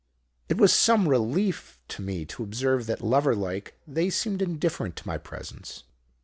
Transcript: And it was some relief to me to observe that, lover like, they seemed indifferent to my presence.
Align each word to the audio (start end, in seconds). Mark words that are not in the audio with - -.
And 0.49 0.57
it 0.57 0.59
was 0.59 0.73
some 0.73 1.07
relief 1.07 1.79
to 1.89 2.01
me 2.01 2.25
to 2.25 2.41
observe 2.41 2.87
that, 2.87 3.03
lover 3.03 3.35
like, 3.35 3.77
they 3.85 4.09
seemed 4.09 4.41
indifferent 4.41 4.95
to 4.95 5.07
my 5.07 5.19
presence. 5.19 5.83